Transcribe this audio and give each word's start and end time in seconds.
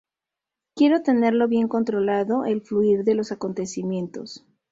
Quiero 0.75 1.03
tenerlo 1.03 1.47
bien 1.47 1.67
controlado 1.67 2.43
el 2.45 2.61
fluir 2.63 3.03
de 3.03 3.13
los 3.13 3.31
acontecimientos 3.31 4.43